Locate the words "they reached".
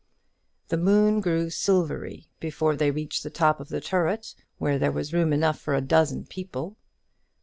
2.75-3.21